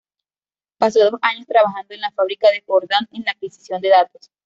Pasó 0.79 1.11
dos 1.11 1.19
años 1.21 1.45
trabajando 1.45 1.93
en 1.93 2.01
la 2.01 2.09
fábrica 2.11 2.49
de 2.49 2.63
Jordan 2.65 3.07
en 3.11 3.23
la 3.23 3.33
adquisición 3.33 3.79
de 3.81 3.89
datos. 3.89 4.31